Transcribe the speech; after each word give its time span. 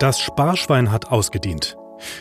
Das 0.00 0.18
Sparschwein 0.20 0.90
hat 0.90 1.12
ausgedient. 1.12 1.76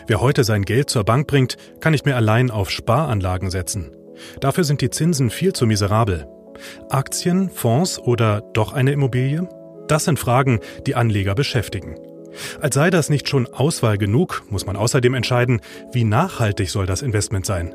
Wer 0.05 0.21
heute 0.21 0.43
sein 0.43 0.63
Geld 0.63 0.89
zur 0.89 1.03
Bank 1.03 1.27
bringt, 1.27 1.57
kann 1.79 1.91
nicht 1.91 2.05
mehr 2.05 2.15
allein 2.15 2.51
auf 2.51 2.69
Sparanlagen 2.69 3.49
setzen. 3.49 3.95
Dafür 4.39 4.63
sind 4.63 4.81
die 4.81 4.91
Zinsen 4.91 5.29
viel 5.29 5.53
zu 5.53 5.65
miserabel. 5.65 6.27
Aktien, 6.89 7.49
Fonds 7.49 7.99
oder 7.99 8.41
doch 8.53 8.73
eine 8.73 8.91
Immobilie? 8.91 9.49
Das 9.87 10.05
sind 10.05 10.19
Fragen, 10.19 10.59
die 10.85 10.95
Anleger 10.95 11.35
beschäftigen. 11.35 11.95
Als 12.61 12.75
sei 12.75 12.89
das 12.89 13.09
nicht 13.09 13.27
schon 13.27 13.47
Auswahl 13.47 13.97
genug, 13.97 14.43
muss 14.49 14.65
man 14.65 14.75
außerdem 14.75 15.13
entscheiden, 15.13 15.61
wie 15.91 16.03
nachhaltig 16.03 16.69
soll 16.69 16.85
das 16.85 17.01
Investment 17.01 17.45
sein. 17.45 17.73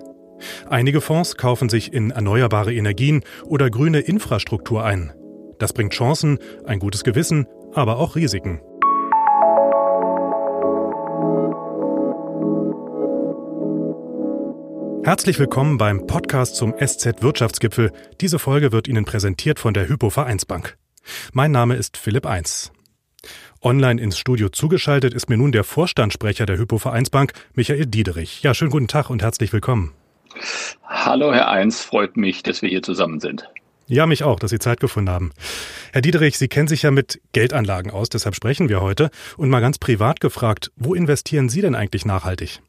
Einige 0.68 1.00
Fonds 1.00 1.36
kaufen 1.36 1.68
sich 1.68 1.92
in 1.92 2.10
erneuerbare 2.10 2.72
Energien 2.72 3.22
oder 3.44 3.70
grüne 3.70 4.00
Infrastruktur 4.00 4.84
ein. 4.84 5.12
Das 5.58 5.72
bringt 5.72 5.92
Chancen, 5.92 6.38
ein 6.64 6.78
gutes 6.78 7.02
Gewissen, 7.02 7.46
aber 7.74 7.98
auch 7.98 8.14
Risiken. 8.14 8.60
Herzlich 15.08 15.38
willkommen 15.38 15.78
beim 15.78 16.06
Podcast 16.06 16.56
zum 16.56 16.74
SZ 16.78 17.22
Wirtschaftsgipfel. 17.22 17.92
Diese 18.20 18.38
Folge 18.38 18.72
wird 18.72 18.88
Ihnen 18.88 19.06
präsentiert 19.06 19.58
von 19.58 19.72
der 19.72 19.88
Hypo 19.88 20.10
Vereinsbank. 20.10 20.76
Mein 21.32 21.50
Name 21.50 21.76
ist 21.76 21.96
Philipp 21.96 22.26
Eins. 22.26 22.72
Online 23.62 23.98
ins 24.02 24.18
Studio 24.18 24.50
zugeschaltet 24.50 25.14
ist 25.14 25.30
mir 25.30 25.38
nun 25.38 25.50
der 25.50 25.64
Vorstandssprecher 25.64 26.44
der 26.44 26.58
Hypo 26.58 26.76
Vereinsbank, 26.76 27.32
Michael 27.54 27.86
Diederich. 27.86 28.42
Ja, 28.42 28.52
schönen 28.52 28.70
guten 28.70 28.86
Tag 28.86 29.08
und 29.08 29.22
herzlich 29.22 29.50
willkommen. 29.50 29.94
Hallo, 30.84 31.32
Herr 31.32 31.48
Eins, 31.48 31.80
freut 31.80 32.18
mich, 32.18 32.42
dass 32.42 32.60
wir 32.60 32.68
hier 32.68 32.82
zusammen 32.82 33.18
sind. 33.18 33.48
Ja, 33.86 34.04
mich 34.04 34.24
auch, 34.24 34.38
dass 34.38 34.50
Sie 34.50 34.58
Zeit 34.58 34.78
gefunden 34.78 35.08
haben. 35.08 35.32
Herr 35.90 36.02
Diederich, 36.02 36.36
Sie 36.36 36.48
kennen 36.48 36.68
sich 36.68 36.82
ja 36.82 36.90
mit 36.90 37.18
Geldanlagen 37.32 37.92
aus, 37.92 38.10
deshalb 38.10 38.34
sprechen 38.34 38.68
wir 38.68 38.82
heute. 38.82 39.08
Und 39.38 39.48
mal 39.48 39.60
ganz 39.60 39.78
privat 39.78 40.20
gefragt, 40.20 40.70
wo 40.76 40.92
investieren 40.92 41.48
Sie 41.48 41.62
denn 41.62 41.74
eigentlich 41.74 42.04
nachhaltig? 42.04 42.60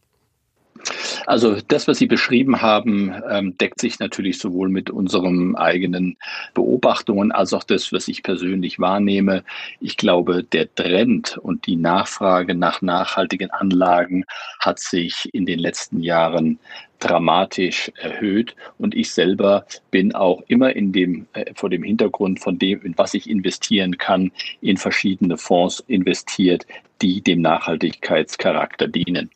Also 1.26 1.58
das, 1.68 1.88
was 1.88 1.98
Sie 1.98 2.08
beschrieben 2.08 2.62
haben, 2.62 3.14
ähm, 3.30 3.58
deckt 3.58 3.80
sich 3.82 4.00
natürlich 4.00 4.40
sowohl 4.40 4.70
mit 4.70 4.90
unseren 4.90 5.56
eigenen 5.56 6.18
Beobachtungen 6.54 7.32
als 7.32 7.54
auch 7.54 7.64
das, 7.64 7.92
was 7.92 8.08
ich 8.08 8.24
persönlich 8.24 8.80
wahrnehme. 8.80 9.44
Ich 9.80 9.98
glaube, 9.98 10.44
der 10.44 10.74
Trend 10.74 11.38
und 11.38 11.66
die 11.66 11.76
Nachfrage 11.76 12.56
nach 12.56 12.82
nachhaltigen 12.82 13.52
Anlagen 13.52 14.26
hat 14.60 14.80
sich 14.80 15.30
in 15.34 15.46
den 15.46 15.60
letzten 15.60 16.02
Jahren 16.02 16.60
dramatisch 17.00 17.92
erhöht 17.96 18.56
und 18.78 18.94
ich 18.94 19.12
selber 19.12 19.66
bin 19.90 20.14
auch 20.14 20.44
immer 20.48 20.76
in 20.76 20.92
dem 20.92 21.28
äh, 21.34 21.54
vor 21.56 21.70
dem 21.70 21.84
Hintergrund 21.84 22.40
von 22.42 22.60
dem 22.60 22.82
in 22.82 22.98
was 22.98 23.14
ich 23.14 23.30
investieren 23.30 23.98
kann 23.98 24.32
in 24.62 24.78
verschiedene 24.78 25.38
Fonds 25.38 25.84
investiert, 25.88 26.66
die 27.02 27.22
dem 27.22 27.42
Nachhaltigkeitscharakter 27.42 28.88
dienen. 28.88 29.32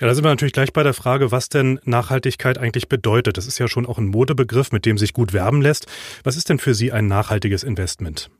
Ja, 0.00 0.06
da 0.06 0.14
sind 0.14 0.24
wir 0.24 0.30
natürlich 0.30 0.52
gleich 0.52 0.72
bei 0.72 0.82
der 0.82 0.94
Frage, 0.94 1.32
was 1.32 1.48
denn 1.48 1.80
Nachhaltigkeit 1.84 2.58
eigentlich 2.58 2.88
bedeutet. 2.88 3.36
Das 3.36 3.46
ist 3.46 3.58
ja 3.58 3.68
schon 3.68 3.86
auch 3.86 3.98
ein 3.98 4.08
Modebegriff, 4.08 4.72
mit 4.72 4.86
dem 4.86 4.98
sich 4.98 5.12
gut 5.12 5.32
werben 5.32 5.62
lässt. 5.62 5.86
Was 6.22 6.36
ist 6.36 6.48
denn 6.48 6.58
für 6.58 6.74
Sie 6.74 6.92
ein 6.92 7.06
nachhaltiges 7.06 7.62
Investment? 7.62 8.30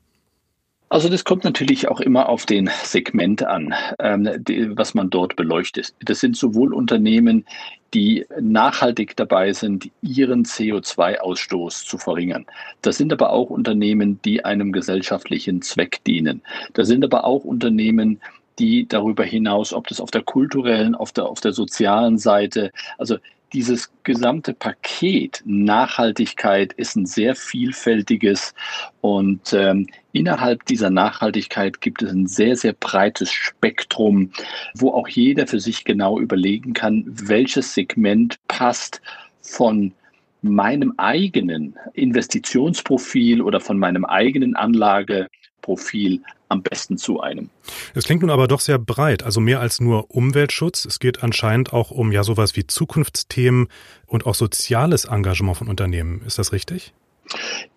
Also 0.89 1.09
das 1.09 1.23
kommt 1.23 1.43
natürlich 1.43 1.87
auch 1.87 1.99
immer 1.99 2.29
auf 2.29 2.45
den 2.45 2.69
Segment 2.83 3.43
an, 3.43 3.73
ähm, 3.99 4.29
die, 4.37 4.77
was 4.77 4.93
man 4.93 5.09
dort 5.09 5.35
beleuchtet. 5.35 5.93
Das 5.99 6.19
sind 6.19 6.37
sowohl 6.37 6.73
Unternehmen, 6.73 7.45
die 7.93 8.25
nachhaltig 8.39 9.15
dabei 9.15 9.51
sind, 9.51 9.89
ihren 10.01 10.45
CO2-Ausstoß 10.45 11.85
zu 11.85 11.97
verringern. 11.97 12.45
Das 12.81 12.97
sind 12.97 13.11
aber 13.11 13.31
auch 13.31 13.49
Unternehmen, 13.49 14.19
die 14.23 14.45
einem 14.45 14.71
gesellschaftlichen 14.71 15.61
Zweck 15.63 16.03
dienen. 16.05 16.43
Das 16.73 16.87
sind 16.87 17.03
aber 17.03 17.23
auch 17.23 17.43
Unternehmen, 17.43 18.21
die 18.59 18.87
darüber 18.87 19.23
hinaus, 19.23 19.73
ob 19.73 19.87
das 19.87 19.99
auf 19.99 20.11
der 20.11 20.23
kulturellen, 20.23 20.95
auf 20.95 21.11
der, 21.11 21.25
auf 21.25 21.41
der 21.41 21.53
sozialen 21.53 22.17
Seite, 22.17 22.71
also 22.97 23.17
dieses 23.53 23.89
gesamte 24.03 24.53
Paket 24.53 25.41
Nachhaltigkeit 25.45 26.73
ist 26.73 26.95
ein 26.95 27.05
sehr 27.05 27.35
vielfältiges 27.35 28.53
und 29.01 29.53
ähm, 29.53 29.87
innerhalb 30.11 30.65
dieser 30.65 30.89
Nachhaltigkeit 30.89 31.79
gibt 31.79 32.01
es 32.01 32.11
ein 32.11 32.27
sehr, 32.27 32.57
sehr 32.57 32.73
breites 32.73 33.31
Spektrum, 33.31 34.31
wo 34.73 34.91
auch 34.91 35.07
jeder 35.07 35.47
für 35.47 35.59
sich 35.59 35.85
genau 35.85 36.19
überlegen 36.19 36.73
kann, 36.73 37.05
welches 37.07 37.73
Segment 37.73 38.39
passt 38.47 39.01
von 39.41 39.93
meinem 40.41 40.93
eigenen 40.97 41.75
Investitionsprofil 41.93 43.41
oder 43.41 43.59
von 43.59 43.79
meinem 43.79 44.05
eigenen 44.05 44.55
Anlageprofil 44.55 46.21
am 46.49 46.61
besten 46.61 46.97
zu 46.97 47.21
einem. 47.21 47.49
Es 47.93 48.05
klingt 48.05 48.21
nun 48.21 48.31
aber 48.31 48.47
doch 48.47 48.59
sehr 48.59 48.77
breit, 48.77 49.23
also 49.23 49.39
mehr 49.39 49.59
als 49.59 49.79
nur 49.79 50.11
Umweltschutz. 50.11 50.85
Es 50.85 50.99
geht 50.99 51.23
anscheinend 51.23 51.73
auch 51.73 51.91
um 51.91 52.11
ja 52.11 52.23
sowas 52.23 52.55
wie 52.55 52.67
Zukunftsthemen 52.67 53.67
und 54.05 54.25
auch 54.25 54.35
soziales 54.35 55.05
Engagement 55.05 55.57
von 55.57 55.67
Unternehmen. 55.67 56.21
Ist 56.25 56.37
das 56.37 56.51
richtig? 56.51 56.93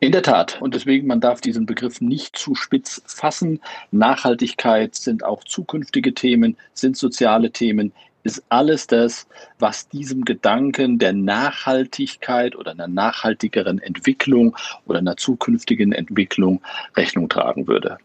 In 0.00 0.12
der 0.12 0.22
Tat. 0.22 0.60
Und 0.60 0.74
deswegen, 0.74 1.06
man 1.06 1.20
darf 1.20 1.40
diesen 1.40 1.64
Begriff 1.64 2.00
nicht 2.00 2.36
zu 2.36 2.54
spitz 2.54 3.02
fassen. 3.06 3.60
Nachhaltigkeit 3.90 4.94
sind 4.94 5.24
auch 5.24 5.42
zukünftige 5.44 6.12
Themen, 6.12 6.56
sind 6.74 6.98
soziale 6.98 7.50
Themen, 7.50 7.92
ist 8.24 8.42
alles 8.50 8.86
das, 8.86 9.26
was 9.58 9.88
diesem 9.88 10.24
Gedanken 10.24 10.98
der 10.98 11.14
Nachhaltigkeit 11.14 12.56
oder 12.56 12.72
einer 12.72 12.88
nachhaltigeren 12.88 13.78
Entwicklung 13.78 14.56
oder 14.86 14.98
einer 14.98 15.16
zukünftigen 15.16 15.92
Entwicklung 15.92 16.60
Rechnung 16.96 17.28
tragen 17.28 17.66
würde. 17.66 17.98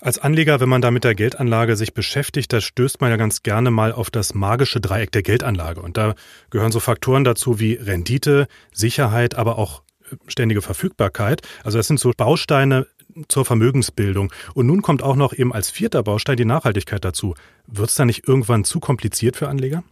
Als 0.00 0.18
Anleger, 0.18 0.60
wenn 0.60 0.68
man 0.68 0.80
da 0.80 0.92
mit 0.92 1.02
der 1.02 1.16
Geldanlage 1.16 1.74
sich 1.74 1.92
beschäftigt, 1.92 2.52
da 2.52 2.60
stößt 2.60 3.00
man 3.00 3.10
ja 3.10 3.16
ganz 3.16 3.42
gerne 3.42 3.72
mal 3.72 3.90
auf 3.90 4.10
das 4.10 4.32
magische 4.32 4.80
Dreieck 4.80 5.10
der 5.10 5.22
Geldanlage. 5.24 5.82
Und 5.82 5.96
da 5.96 6.14
gehören 6.50 6.70
so 6.70 6.78
Faktoren 6.78 7.24
dazu 7.24 7.58
wie 7.58 7.74
Rendite, 7.74 8.46
Sicherheit, 8.72 9.34
aber 9.34 9.58
auch 9.58 9.82
äh, 10.04 10.16
ständige 10.28 10.62
Verfügbarkeit. 10.62 11.42
Also 11.64 11.78
das 11.78 11.88
sind 11.88 11.98
so 11.98 12.12
Bausteine 12.16 12.86
zur 13.26 13.44
Vermögensbildung. 13.44 14.32
Und 14.54 14.66
nun 14.66 14.82
kommt 14.82 15.02
auch 15.02 15.16
noch 15.16 15.32
eben 15.32 15.52
als 15.52 15.68
vierter 15.68 16.04
Baustein 16.04 16.36
die 16.36 16.44
Nachhaltigkeit 16.44 17.04
dazu. 17.04 17.34
Wird 17.66 17.88
es 17.88 17.96
da 17.96 18.04
nicht 18.04 18.28
irgendwann 18.28 18.62
zu 18.62 18.78
kompliziert 18.78 19.36
für 19.36 19.48
Anleger? 19.48 19.82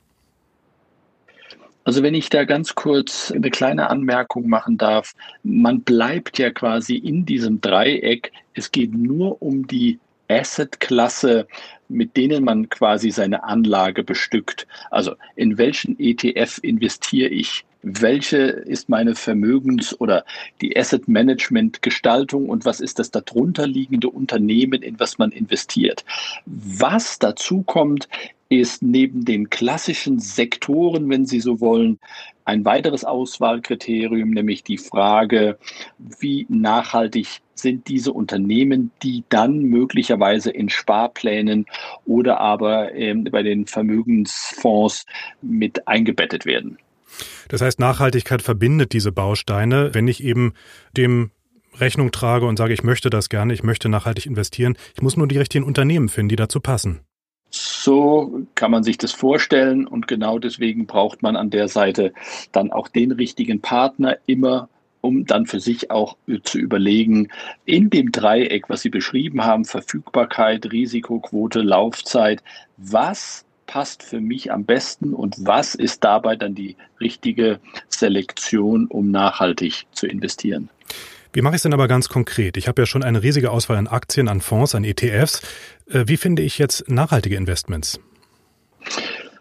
Also 1.87 2.03
wenn 2.03 2.15
ich 2.15 2.31
da 2.31 2.43
ganz 2.43 2.75
kurz 2.75 3.31
eine 3.31 3.49
kleine 3.49 3.89
Anmerkung 3.89 4.49
machen 4.49 4.77
darf, 4.77 5.15
man 5.45 5.83
bleibt 5.83 6.37
ja 6.37 6.51
quasi 6.51 6.97
in 6.97 7.25
diesem 7.25 7.61
Dreieck. 7.61 8.33
Es 8.55 8.73
geht 8.73 8.93
nur 8.93 9.41
um 9.41 9.69
die 9.69 10.01
Asset-Klasse, 10.27 11.47
mit 11.89 12.17
denen 12.17 12.43
man 12.43 12.69
quasi 12.69 13.13
seine 13.13 13.45
Anlage 13.45 14.03
bestückt. 14.03 14.67
Also 14.91 15.15
in 15.37 15.59
welchen 15.59 15.97
ETF 16.01 16.59
investiere 16.61 17.29
ich? 17.29 17.65
Welche 17.89 18.39
ist 18.39 18.89
meine 18.89 19.15
Vermögens- 19.15 19.99
oder 20.01 20.25
die 20.61 20.77
Asset-Management-Gestaltung 20.77 22.49
und 22.49 22.65
was 22.65 22.81
ist 22.81 22.99
das 22.99 23.13
darunter 23.13 23.69
liegende 23.69 24.11
Unternehmen, 24.11 24.83
in 24.83 24.99
was 24.99 25.19
man 25.19 25.31
investiert. 25.31 26.05
Was 26.47 27.21
dazu 27.21 27.63
kommt, 27.63 28.09
ist 28.49 28.83
neben 28.83 29.25
den 29.25 29.51
klassischen 29.51 30.19
Sektoren, 30.19 31.09
wenn 31.09 31.27
Sie 31.27 31.39
so 31.39 31.61
wollen, 31.61 32.01
ein 32.45 32.65
weiteres 32.65 33.05
Auswahlkriterium, 33.05 34.31
nämlich 34.31 34.65
die 34.65 34.79
Frage, 34.79 35.57
wie 35.99 36.47
nachhaltig 36.49 37.41
sind 37.55 37.87
diese 37.89 38.13
Unternehmen, 38.13 38.91
die 39.03 39.23
dann 39.29 39.63
möglicherweise 39.63 40.51
in 40.51 40.69
Sparplänen 40.69 41.67
oder 42.05 42.41
aber 42.41 42.95
ähm, 42.95 43.25
bei 43.25 43.43
den 43.43 43.67
Vermögensfonds 43.67 45.07
mit 45.41 45.87
eingebettet 45.87 46.47
werden. 46.47 46.79
Das 47.49 47.61
heißt, 47.61 47.79
Nachhaltigkeit 47.81 48.43
verbindet 48.43 48.93
diese 48.93 49.13
Bausteine. 49.13 49.95
Wenn 49.95 50.09
ich 50.09 50.23
eben 50.23 50.55
dem 50.97 51.31
Rechnung 51.79 52.11
trage 52.11 52.47
und 52.47 52.57
sage, 52.57 52.75
ich 52.75 52.83
möchte 52.83 53.11
das 53.11 53.29
gerne, 53.29 53.53
ich 53.53 53.63
möchte 53.63 53.89
nachhaltig 53.89 54.27
investieren, 54.27 54.77
ich 54.95 55.03
muss 55.03 55.17
nur 55.17 55.29
die 55.29 55.39
richtigen 55.39 55.65
Unternehmen 55.65 56.09
finden, 56.09 56.31
die 56.31 56.37
dazu 56.37 56.61
passen. 56.61 57.01
So 57.51 58.47
kann 58.55 58.71
man 58.71 58.83
sich 58.83 58.99
das 58.99 59.13
vorstellen 59.13 59.87
und 59.87 60.09
genau 60.09 60.39
deswegen 60.39 60.87
braucht 60.87 61.23
man 61.23 61.37
an 61.37 61.51
der 61.51 61.69
Seite 61.69 62.13
dann 62.53 62.73
auch 62.73 62.89
den 62.89 63.13
richtigen 63.13 63.61
Partner 63.61 64.19
immer, 64.27 64.69
um 65.01 65.25
dann 65.25 65.47
für 65.47 65.61
sich 65.61 65.91
auch 65.91 66.17
zu 66.43 66.59
überlegen, 66.59 67.29
in 67.65 67.89
dem 67.91 68.11
Dreieck, 68.11 68.69
was 68.69 68.83
Sie 68.83 68.91
beschrieben 68.91 69.45
haben, 69.45 69.65
Verfügbarkeit, 69.65 70.71
Risikoquote, 70.73 71.61
Laufzeit, 71.61 72.43
was 72.77 73.46
passt 73.67 74.03
für 74.03 74.21
mich 74.21 74.53
am 74.53 74.65
besten 74.65 75.15
und 75.15 75.37
was 75.41 75.75
ist 75.75 76.05
dabei 76.05 76.37
dann 76.37 76.55
die 76.55 76.77
richtige 77.01 77.61
Selektion, 77.89 78.87
um 78.87 79.11
nachhaltig 79.11 79.87
zu 79.93 80.07
investieren. 80.07 80.69
Wie 81.33 81.43
mache 81.43 81.55
ich 81.55 81.59
es 81.59 81.63
denn 81.65 81.75
aber 81.75 81.89
ganz 81.89 82.09
konkret? 82.09 82.57
Ich 82.57 82.67
habe 82.69 82.83
ja 82.83 82.87
schon 82.87 83.03
eine 83.03 83.23
riesige 83.23 83.51
Auswahl 83.51 83.77
an 83.77 83.89
Aktien, 83.89 84.29
an 84.29 84.41
Fonds, 84.41 84.75
an 84.75 84.85
ETFs. 84.85 85.43
Äh, 85.91 86.05
wie 86.07 86.17
finde 86.17 86.43
ich 86.43 86.59
jetzt 86.59 86.89
nachhaltige 86.89 87.37
Investments? 87.37 88.01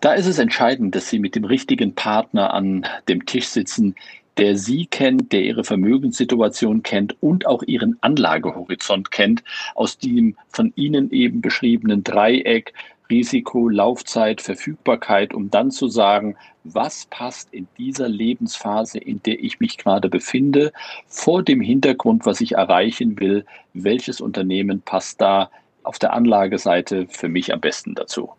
Da 0.02 0.14
ist 0.14 0.26
es 0.26 0.38
entscheidend, 0.38 0.94
dass 0.94 1.10
Sie 1.10 1.20
mit 1.20 1.36
dem 1.36 1.46
richtigen 1.46 1.96
Partner 1.96 2.54
an 2.54 2.86
dem 3.08 3.26
Tisch 3.26 3.48
sitzen, 3.48 3.96
der 4.38 4.58
Sie 4.58 4.86
kennt, 4.86 5.32
der 5.32 5.44
Ihre 5.44 5.64
Vermögenssituation 5.64 6.84
kennt 6.84 7.16
und 7.22 7.46
auch 7.48 7.64
Ihren 7.64 7.98
Anlagehorizont 8.02 9.12
kennt, 9.12 9.44
aus 9.74 9.98
dem 9.98 10.36
von 10.50 10.74
Ihnen 10.76 11.12
eben 11.12 11.42
beschriebenen 11.42 12.04
Dreieck 12.04 12.74
Risiko, 13.10 13.70
Laufzeit, 13.70 14.42
Verfügbarkeit, 14.42 15.34
um 15.34 15.50
dann 15.52 15.72
zu 15.72 15.88
sagen, 15.88 16.36
was 16.64 17.06
passt 17.06 17.54
in 17.54 17.68
dieser 17.78 18.10
Lebensphase, 18.10 18.98
in 18.98 19.22
der 19.24 19.44
ich 19.44 19.60
mich 19.60 19.78
gerade 19.78 20.10
befinde, 20.10 20.74
vor 21.08 21.44
dem 21.44 21.62
Hintergrund, 21.62 22.26
was 22.26 22.42
ich 22.42 22.54
erreichen 22.54 23.20
will, 23.20 23.46
welches 23.74 24.22
Unternehmen 24.22 24.82
passt 24.82 25.22
da 25.22 25.52
auf 25.84 26.00
der 26.00 26.14
Anlageseite 26.14 27.08
für 27.08 27.30
mich 27.30 27.54
am 27.54 27.62
besten 27.62 27.94
dazu. 27.94 28.32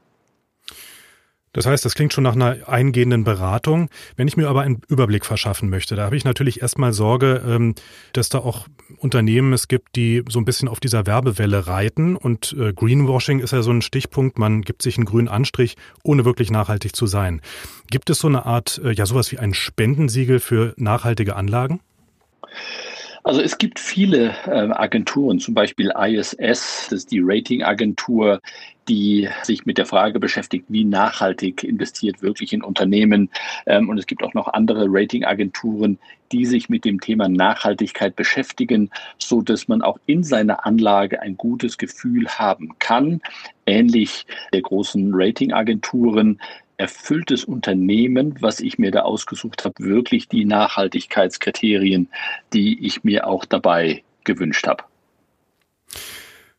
Das 1.56 1.64
heißt, 1.64 1.86
das 1.86 1.94
klingt 1.94 2.12
schon 2.12 2.24
nach 2.24 2.34
einer 2.34 2.68
eingehenden 2.68 3.24
Beratung. 3.24 3.88
Wenn 4.14 4.28
ich 4.28 4.36
mir 4.36 4.50
aber 4.50 4.60
einen 4.60 4.82
Überblick 4.88 5.24
verschaffen 5.24 5.70
möchte, 5.70 5.96
da 5.96 6.04
habe 6.04 6.14
ich 6.14 6.22
natürlich 6.22 6.60
erstmal 6.60 6.92
Sorge, 6.92 7.42
ähm, 7.48 7.74
dass 8.12 8.28
da 8.28 8.40
auch 8.40 8.66
Unternehmen 8.98 9.54
es 9.54 9.66
gibt, 9.66 9.96
die 9.96 10.22
so 10.28 10.38
ein 10.38 10.44
bisschen 10.44 10.68
auf 10.68 10.80
dieser 10.80 11.06
Werbewelle 11.06 11.66
reiten. 11.66 12.14
Und 12.14 12.54
äh, 12.60 12.74
Greenwashing 12.74 13.38
ist 13.38 13.54
ja 13.54 13.62
so 13.62 13.70
ein 13.70 13.80
Stichpunkt. 13.80 14.38
Man 14.38 14.60
gibt 14.60 14.82
sich 14.82 14.98
einen 14.98 15.06
grünen 15.06 15.28
Anstrich, 15.28 15.76
ohne 16.02 16.26
wirklich 16.26 16.50
nachhaltig 16.50 16.94
zu 16.94 17.06
sein. 17.06 17.40
Gibt 17.90 18.10
es 18.10 18.18
so 18.18 18.28
eine 18.28 18.44
Art, 18.44 18.78
äh, 18.84 18.92
ja, 18.92 19.06
sowas 19.06 19.32
wie 19.32 19.38
ein 19.38 19.54
Spendensiegel 19.54 20.40
für 20.40 20.74
nachhaltige 20.76 21.36
Anlagen? 21.36 21.80
Also 23.26 23.40
es 23.40 23.58
gibt 23.58 23.80
viele 23.80 24.36
äh, 24.46 24.70
Agenturen, 24.70 25.40
zum 25.40 25.52
Beispiel 25.52 25.90
ISS, 25.98 26.36
das 26.36 26.92
ist 26.92 27.10
die 27.10 27.20
Ratingagentur, 27.20 28.40
die 28.88 29.28
sich 29.42 29.66
mit 29.66 29.78
der 29.78 29.86
Frage 29.86 30.20
beschäftigt, 30.20 30.66
wie 30.68 30.84
nachhaltig 30.84 31.64
investiert 31.64 32.22
wirklich 32.22 32.52
in 32.52 32.62
Unternehmen. 32.62 33.28
Ähm, 33.66 33.88
und 33.88 33.98
es 33.98 34.06
gibt 34.06 34.22
auch 34.22 34.32
noch 34.34 34.46
andere 34.46 34.86
Ratingagenturen, 34.88 35.98
die 36.30 36.46
sich 36.46 36.68
mit 36.68 36.84
dem 36.84 37.00
Thema 37.00 37.28
Nachhaltigkeit 37.28 38.14
beschäftigen, 38.14 38.90
so 39.18 39.42
dass 39.42 39.66
man 39.66 39.82
auch 39.82 39.98
in 40.06 40.22
seiner 40.22 40.64
Anlage 40.64 41.20
ein 41.20 41.36
gutes 41.36 41.78
Gefühl 41.78 42.28
haben 42.28 42.78
kann. 42.78 43.20
Ähnlich 43.66 44.24
der 44.52 44.62
großen 44.62 45.10
Ratingagenturen 45.12 46.40
erfülltes 46.76 47.44
Unternehmen, 47.44 48.36
was 48.40 48.60
ich 48.60 48.78
mir 48.78 48.90
da 48.90 49.02
ausgesucht 49.02 49.64
habe, 49.64 49.74
wirklich 49.78 50.28
die 50.28 50.44
Nachhaltigkeitskriterien, 50.44 52.08
die 52.52 52.86
ich 52.86 53.04
mir 53.04 53.26
auch 53.26 53.44
dabei 53.44 54.02
gewünscht 54.24 54.66
habe. 54.66 54.84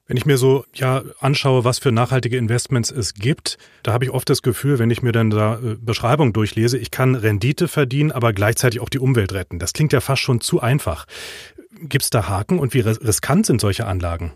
Wenn 0.08 0.16
ich 0.16 0.26
mir 0.26 0.38
so 0.38 0.64
ja 0.74 1.04
anschaue, 1.20 1.66
was 1.66 1.80
für 1.80 1.92
nachhaltige 1.92 2.38
Investments 2.38 2.92
es 2.92 3.14
gibt, 3.14 3.58
da 3.84 3.92
habe 3.92 4.06
ich 4.06 4.12
oft 4.12 4.30
das 4.30 4.42
Gefühl, 4.42 4.80
wenn 4.80 4.90
ich 4.90 5.02
mir 5.02 5.12
dann 5.12 5.30
da 5.30 5.56
äh, 5.56 5.76
Beschreibung 5.80 6.32
durchlese, 6.32 6.78
ich 6.78 6.92
kann 6.92 7.14
Rendite 7.14 7.68
verdienen, 7.68 8.14
aber 8.14 8.32
gleichzeitig 8.32 8.80
auch 8.80 8.88
die 8.88 9.00
Umwelt 9.00 9.34
retten. 9.34 9.60
Das 9.60 9.74
klingt 9.74 9.92
ja 9.92 10.00
fast 10.00 10.22
schon 10.22 10.40
zu 10.40 10.62
einfach. 10.62 11.06
Gibt 11.82 12.06
es 12.06 12.10
da 12.10 12.30
Haken 12.30 12.58
und 12.58 12.74
wie 12.74 12.80
riskant 12.80 13.46
sind 13.46 13.60
solche 13.60 13.86
Anlagen? 13.86 14.32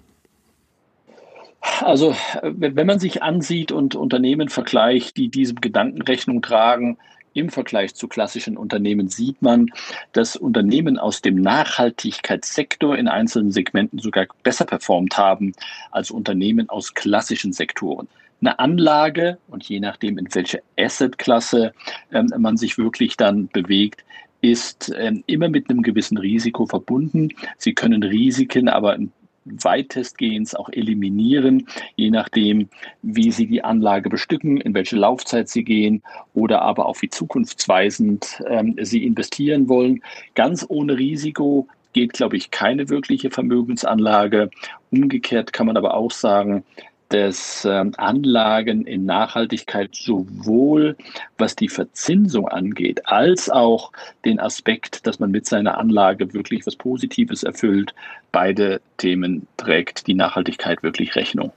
Also, 1.61 2.15
wenn 2.41 2.87
man 2.87 2.99
sich 2.99 3.21
ansieht 3.21 3.71
und 3.71 3.95
Unternehmen 3.95 4.49
vergleicht, 4.49 5.17
die 5.17 5.29
diesem 5.29 5.61
Gedanken 5.61 6.01
Rechnung 6.01 6.41
tragen, 6.41 6.97
im 7.33 7.49
Vergleich 7.49 7.95
zu 7.95 8.07
klassischen 8.07 8.57
Unternehmen 8.57 9.07
sieht 9.07 9.41
man, 9.41 9.67
dass 10.11 10.35
Unternehmen 10.35 10.97
aus 10.97 11.21
dem 11.21 11.35
Nachhaltigkeitssektor 11.35 12.97
in 12.97 13.07
einzelnen 13.07 13.51
Segmenten 13.51 13.99
sogar 13.99 14.27
besser 14.43 14.65
performt 14.65 15.17
haben 15.17 15.53
als 15.91 16.11
Unternehmen 16.11 16.69
aus 16.69 16.93
klassischen 16.93 17.53
Sektoren. 17.53 18.07
Eine 18.41 18.59
Anlage 18.59 19.37
und 19.47 19.63
je 19.63 19.79
nachdem, 19.79 20.17
in 20.17 20.27
welche 20.33 20.61
Assetklasse 20.77 21.73
ähm, 22.11 22.33
man 22.37 22.57
sich 22.57 22.77
wirklich 22.77 23.15
dann 23.15 23.47
bewegt, 23.47 24.03
ist 24.41 24.91
ähm, 24.97 25.23
immer 25.27 25.47
mit 25.47 25.69
einem 25.69 25.83
gewissen 25.83 26.17
Risiko 26.17 26.65
verbunden. 26.65 27.29
Sie 27.57 27.73
können 27.73 28.01
Risiken 28.01 28.67
aber 28.67 28.97
weitestgehend 29.45 30.57
auch 30.57 30.69
eliminieren, 30.69 31.67
je 31.95 32.11
nachdem, 32.11 32.69
wie 33.01 33.31
Sie 33.31 33.47
die 33.47 33.63
Anlage 33.63 34.09
bestücken, 34.09 34.57
in 34.57 34.73
welche 34.73 34.95
Laufzeit 34.95 35.49
Sie 35.49 35.63
gehen 35.63 36.03
oder 36.33 36.61
aber 36.61 36.85
auch 36.85 37.01
wie 37.01 37.09
zukunftsweisend 37.09 38.43
ähm, 38.47 38.75
Sie 38.81 39.03
investieren 39.03 39.67
wollen. 39.67 40.01
Ganz 40.35 40.65
ohne 40.67 40.97
Risiko 40.97 41.67
geht, 41.93 42.13
glaube 42.13 42.37
ich, 42.37 42.51
keine 42.51 42.89
wirkliche 42.89 43.31
Vermögensanlage. 43.31 44.49
Umgekehrt 44.91 45.53
kann 45.53 45.67
man 45.67 45.77
aber 45.77 45.95
auch 45.95 46.11
sagen, 46.11 46.63
des 47.11 47.65
ähm, 47.65 47.93
Anlagen 47.97 48.85
in 48.85 49.05
Nachhaltigkeit 49.05 49.93
sowohl 49.93 50.95
was 51.37 51.55
die 51.55 51.69
Verzinsung 51.69 52.47
angeht, 52.47 53.01
als 53.05 53.49
auch 53.49 53.91
den 54.25 54.39
Aspekt, 54.39 55.05
dass 55.07 55.19
man 55.19 55.31
mit 55.31 55.45
seiner 55.45 55.77
Anlage 55.77 56.33
wirklich 56.33 56.65
was 56.65 56.75
Positives 56.75 57.43
erfüllt. 57.43 57.93
Beide 58.31 58.81
Themen 58.97 59.47
trägt 59.57 60.07
die 60.07 60.13
Nachhaltigkeit 60.13 60.83
wirklich 60.83 61.15
Rechnung. 61.15 61.51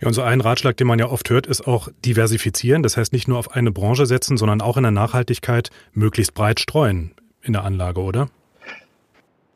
Ja, 0.00 0.08
und 0.08 0.14
so 0.14 0.22
ein 0.22 0.40
Ratschlag, 0.40 0.76
den 0.76 0.86
man 0.86 0.98
ja 0.98 1.06
oft 1.06 1.28
hört, 1.30 1.46
ist 1.46 1.66
auch 1.66 1.88
diversifizieren. 2.04 2.82
Das 2.82 2.96
heißt 2.96 3.12
nicht 3.12 3.28
nur 3.28 3.38
auf 3.38 3.52
eine 3.52 3.70
Branche 3.70 4.06
setzen, 4.06 4.36
sondern 4.36 4.60
auch 4.60 4.76
in 4.76 4.82
der 4.82 4.92
Nachhaltigkeit 4.92 5.70
möglichst 5.92 6.34
breit 6.34 6.60
streuen 6.60 7.12
in 7.42 7.52
der 7.52 7.64
Anlage, 7.64 8.00
oder? 8.00 8.28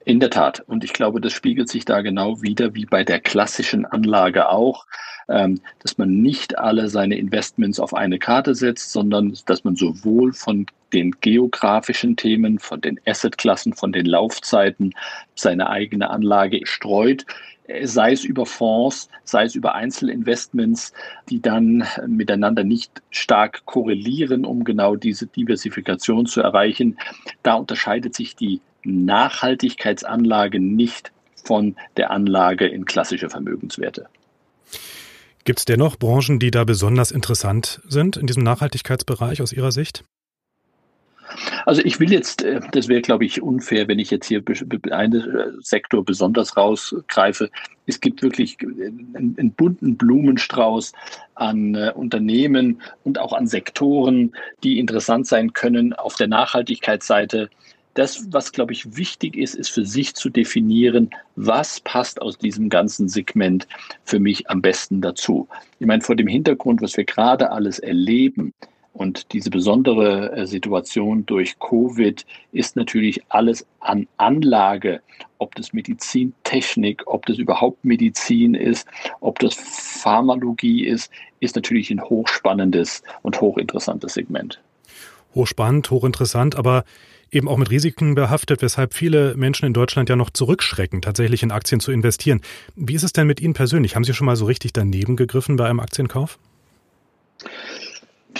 In 0.06 0.18
der 0.18 0.30
Tat. 0.30 0.60
Und 0.66 0.82
ich 0.82 0.94
glaube, 0.94 1.20
das 1.20 1.32
spiegelt 1.32 1.68
sich 1.68 1.84
da 1.84 2.00
genau 2.00 2.40
wieder 2.40 2.74
wie 2.74 2.86
bei 2.86 3.04
der 3.04 3.20
klassischen 3.20 3.84
Anlage 3.84 4.48
auch, 4.48 4.86
ähm, 5.28 5.60
dass 5.80 5.98
man 5.98 6.22
nicht 6.22 6.58
alle 6.58 6.88
seine 6.88 7.18
Investments 7.18 7.78
auf 7.78 7.92
eine 7.92 8.18
Karte 8.18 8.54
setzt, 8.54 8.92
sondern 8.92 9.36
dass 9.44 9.62
man 9.62 9.76
sowohl 9.76 10.32
von 10.32 10.66
den 10.94 11.12
geografischen 11.20 12.16
Themen, 12.16 12.58
von 12.58 12.80
den 12.80 12.98
Assetklassen, 13.06 13.74
von 13.74 13.92
den 13.92 14.06
Laufzeiten 14.06 14.94
seine 15.34 15.68
eigene 15.68 16.08
Anlage 16.08 16.60
streut, 16.64 17.26
sei 17.84 18.12
es 18.12 18.24
über 18.24 18.46
Fonds, 18.46 19.08
sei 19.24 19.44
es 19.44 19.54
über 19.54 19.74
Einzelinvestments, 19.74 20.92
die 21.28 21.40
dann 21.40 21.86
miteinander 22.06 22.64
nicht 22.64 23.02
stark 23.10 23.64
korrelieren, 23.66 24.44
um 24.44 24.64
genau 24.64 24.96
diese 24.96 25.26
Diversifikation 25.26 26.26
zu 26.26 26.40
erreichen. 26.40 26.98
Da 27.42 27.54
unterscheidet 27.54 28.14
sich 28.14 28.34
die 28.34 28.60
Nachhaltigkeitsanlage 28.84 30.60
nicht 30.60 31.12
von 31.44 31.76
der 31.96 32.10
Anlage 32.10 32.66
in 32.66 32.84
klassische 32.84 33.30
Vermögenswerte. 33.30 34.06
Gibt 35.44 35.60
es 35.60 35.64
dennoch 35.64 35.96
Branchen, 35.96 36.38
die 36.38 36.50
da 36.50 36.64
besonders 36.64 37.10
interessant 37.10 37.80
sind 37.88 38.16
in 38.16 38.26
diesem 38.26 38.42
Nachhaltigkeitsbereich 38.42 39.40
aus 39.40 39.52
Ihrer 39.52 39.72
Sicht? 39.72 40.04
Also 41.64 41.82
ich 41.84 42.00
will 42.00 42.12
jetzt, 42.12 42.42
äh, 42.42 42.60
das 42.72 42.88
wäre, 42.88 43.00
glaube 43.00 43.24
ich, 43.24 43.40
unfair, 43.40 43.88
wenn 43.88 43.98
ich 43.98 44.10
jetzt 44.10 44.26
hier 44.26 44.42
einen 44.90 45.36
äh, 45.36 45.46
Sektor 45.60 46.04
besonders 46.04 46.56
rausgreife. 46.56 47.50
Es 47.86 48.00
gibt 48.00 48.22
wirklich 48.22 48.58
einen, 48.60 49.36
einen 49.38 49.52
bunten 49.52 49.96
Blumenstrauß 49.96 50.92
an 51.34 51.74
äh, 51.74 51.92
Unternehmen 51.94 52.80
und 53.04 53.18
auch 53.18 53.32
an 53.32 53.46
Sektoren, 53.46 54.32
die 54.62 54.78
interessant 54.78 55.26
sein 55.26 55.52
können 55.52 55.92
auf 55.92 56.16
der 56.16 56.28
Nachhaltigkeitsseite 56.28 57.50
das, 57.94 58.32
was, 58.32 58.52
glaube 58.52 58.72
ich, 58.72 58.96
wichtig 58.96 59.36
ist, 59.36 59.54
ist 59.54 59.70
für 59.70 59.84
sich 59.84 60.14
zu 60.14 60.30
definieren, 60.30 61.10
was 61.36 61.80
passt 61.80 62.22
aus 62.22 62.38
diesem 62.38 62.68
ganzen 62.68 63.08
Segment 63.08 63.66
für 64.04 64.20
mich 64.20 64.48
am 64.48 64.62
besten 64.62 65.00
dazu. 65.00 65.48
Ich 65.78 65.86
meine, 65.86 66.02
vor 66.02 66.16
dem 66.16 66.28
Hintergrund, 66.28 66.82
was 66.82 66.96
wir 66.96 67.04
gerade 67.04 67.50
alles 67.50 67.78
erleben, 67.78 68.54
und 68.92 69.32
diese 69.32 69.50
besondere 69.50 70.32
äh, 70.32 70.46
Situation 70.46 71.24
durch 71.24 71.58
Covid 71.60 72.26
ist 72.52 72.76
natürlich 72.76 73.22
alles 73.28 73.64
an 73.78 74.08
Anlage, 74.16 75.00
ob 75.38 75.54
das 75.54 75.72
Medizintechnik, 75.72 77.02
ob 77.06 77.24
das 77.26 77.38
überhaupt 77.38 77.84
Medizin 77.84 78.54
ist, 78.54 78.86
ob 79.20 79.38
das 79.38 79.54
Pharmalogie 79.54 80.86
ist, 80.86 81.10
ist 81.38 81.56
natürlich 81.56 81.90
ein 81.90 82.02
hochspannendes 82.02 83.02
und 83.22 83.40
hochinteressantes 83.40 84.14
Segment. 84.14 84.60
Hochspannend, 85.34 85.90
hochinteressant, 85.90 86.56
aber 86.56 86.84
eben 87.30 87.48
auch 87.48 87.56
mit 87.56 87.70
Risiken 87.70 88.14
behaftet, 88.14 88.62
weshalb 88.62 88.94
viele 88.94 89.34
Menschen 89.36 89.66
in 89.66 89.72
Deutschland 89.72 90.08
ja 90.08 90.16
noch 90.16 90.30
zurückschrecken, 90.30 91.02
tatsächlich 91.02 91.42
in 91.42 91.50
Aktien 91.50 91.80
zu 91.80 91.92
investieren. 91.92 92.40
Wie 92.76 92.94
ist 92.94 93.02
es 93.02 93.12
denn 93.12 93.26
mit 93.26 93.40
Ihnen 93.40 93.54
persönlich? 93.54 93.94
Haben 93.94 94.04
Sie 94.04 94.14
schon 94.14 94.26
mal 94.26 94.36
so 94.36 94.44
richtig 94.46 94.72
daneben 94.72 95.16
gegriffen 95.16 95.56
bei 95.56 95.68
einem 95.68 95.80
Aktienkauf? 95.80 96.38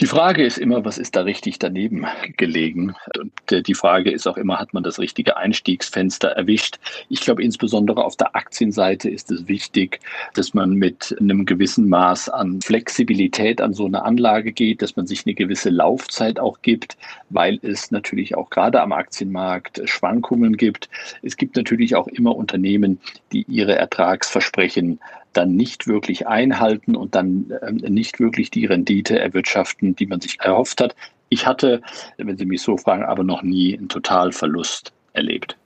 Die 0.00 0.07
Frage 0.07 0.42
ist 0.42 0.57
immer, 0.57 0.83
was 0.87 0.97
ist 0.97 1.14
da 1.14 1.21
richtig 1.21 1.59
daneben 1.59 2.07
gelegen? 2.38 2.95
Und 3.19 3.52
äh, 3.52 3.62
die 3.62 3.75
Frage 3.75 4.11
ist 4.11 4.26
auch 4.26 4.38
immer, 4.38 4.59
hat 4.59 4.73
man 4.73 4.83
das 4.83 4.99
richtige 4.99 5.37
Einstiegsfenster 5.37 6.28
erwischt? 6.28 6.78
Ich 7.11 7.21
glaube, 7.21 7.42
insbesondere 7.42 8.02
auf 8.02 8.16
der 8.16 8.35
Aktienseite 8.35 9.11
ist 9.11 9.30
es 9.30 9.47
wichtig, 9.47 10.00
dass 10.33 10.54
man 10.54 10.73
mit 10.73 11.14
einem 11.21 11.45
gewissen 11.45 11.90
Maß 11.90 12.30
an 12.30 12.62
Flexibilität 12.62 13.61
an 13.61 13.75
so 13.75 13.85
eine 13.85 14.02
Anlage 14.02 14.52
geht, 14.52 14.80
dass 14.80 14.97
man 14.97 15.07
sich 15.07 15.26
eine 15.26 15.35
gewisse 15.35 15.69
Laufzeit 15.69 16.40
auch 16.40 16.62
gibt, 16.62 16.97
weil 17.28 17.59
es 17.61 17.90
natürlich 17.90 18.37
auch 18.37 18.49
gerade 18.49 18.80
am 18.80 18.92
Aktienmarkt 18.92 19.83
Schwankungen 19.85 20.57
gibt. 20.57 20.88
Es 21.21 21.37
gibt 21.37 21.57
natürlich 21.57 21.95
auch 21.95 22.07
immer 22.07 22.35
Unternehmen, 22.35 23.00
die 23.33 23.42
ihre 23.42 23.75
Ertragsversprechen 23.75 24.99
dann 25.32 25.56
nicht 25.56 25.87
wirklich 25.87 26.26
einhalten 26.26 26.96
und 26.96 27.14
dann 27.14 27.52
ähm, 27.62 27.76
nicht 27.76 28.20
wirklich 28.20 28.50
die 28.50 28.66
Rendite 28.66 29.18
erwirtschaften, 29.18 29.96
die 29.96 30.06
man 30.06 30.20
sich 30.20 30.40
erhofft 30.40 30.80
hat. 30.80 30.94
Ich 31.28 31.46
hatte, 31.46 31.80
wenn 32.16 32.37
Sie 32.37 32.46
mich 32.46 32.62
so 32.62 32.76
fragen, 32.76 33.04
aber 33.04 33.22
noch 33.22 33.42
nie 33.42 33.76
einen 33.76 33.88
Totalverlust 33.88 34.92
erlebt. 35.12 35.56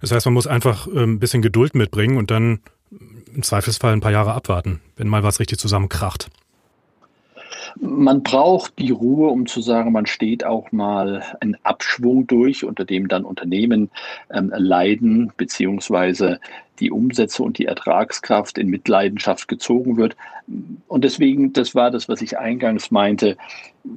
Das 0.00 0.12
heißt, 0.12 0.26
man 0.26 0.34
muss 0.34 0.46
einfach 0.46 0.86
ähm, 0.88 1.14
ein 1.14 1.18
bisschen 1.18 1.42
Geduld 1.42 1.74
mitbringen 1.74 2.16
und 2.16 2.30
dann 2.30 2.60
im 3.34 3.42
Zweifelsfall 3.42 3.92
ein 3.92 4.00
paar 4.00 4.12
Jahre 4.12 4.32
abwarten, 4.32 4.80
wenn 4.96 5.08
mal 5.08 5.22
was 5.22 5.40
richtig 5.40 5.58
zusammenkracht. 5.58 6.30
Man 7.78 8.22
braucht 8.22 8.78
die 8.78 8.90
Ruhe, 8.90 9.28
um 9.28 9.46
zu 9.46 9.60
sagen, 9.60 9.92
man 9.92 10.06
steht 10.06 10.44
auch 10.44 10.72
mal 10.72 11.22
einen 11.40 11.56
Abschwung 11.62 12.26
durch, 12.26 12.64
unter 12.64 12.84
dem 12.84 13.08
dann 13.08 13.24
Unternehmen 13.24 13.90
ähm, 14.30 14.52
leiden, 14.56 15.32
beziehungsweise 15.36 16.40
die 16.80 16.90
Umsätze 16.90 17.42
und 17.42 17.58
die 17.58 17.66
Ertragskraft 17.66 18.58
in 18.58 18.68
Mitleidenschaft 18.68 19.48
gezogen 19.48 19.96
wird. 19.96 20.16
Und 20.88 21.04
deswegen, 21.04 21.52
das 21.52 21.74
war 21.74 21.90
das, 21.90 22.08
was 22.08 22.22
ich 22.22 22.38
eingangs 22.38 22.90
meinte, 22.90 23.36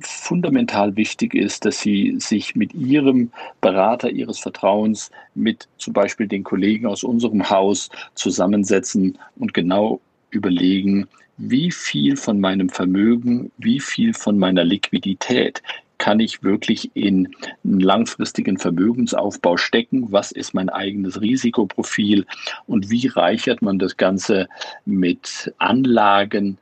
fundamental 0.01 0.95
wichtig 0.95 1.33
ist, 1.33 1.65
dass 1.65 1.79
Sie 1.79 2.15
sich 2.19 2.55
mit 2.55 2.73
Ihrem 2.73 3.31
Berater 3.61 4.09
Ihres 4.09 4.39
Vertrauens, 4.39 5.11
mit 5.35 5.67
zum 5.77 5.93
Beispiel 5.93 6.27
den 6.27 6.43
Kollegen 6.43 6.85
aus 6.85 7.03
unserem 7.03 7.49
Haus 7.49 7.89
zusammensetzen 8.15 9.17
und 9.37 9.53
genau 9.53 9.99
überlegen, 10.31 11.07
wie 11.39 11.71
viel 11.71 12.17
von 12.17 12.39
meinem 12.39 12.69
Vermögen, 12.69 13.51
wie 13.57 13.79
viel 13.79 14.13
von 14.13 14.37
meiner 14.37 14.65
Liquidität 14.65 15.63
kann 15.97 16.19
ich 16.19 16.43
wirklich 16.43 16.91
in 16.95 17.29
einen 17.63 17.79
langfristigen 17.79 18.57
Vermögensaufbau 18.57 19.57
stecken? 19.57 20.11
Was 20.11 20.31
ist 20.31 20.53
mein 20.53 20.69
eigenes 20.69 21.21
Risikoprofil? 21.21 22.25
Und 22.67 22.89
wie 22.89 23.07
reichert 23.07 23.61
man 23.61 23.79
das 23.79 23.97
Ganze 23.97 24.47
mit 24.85 25.53
Anlagen 25.57 26.57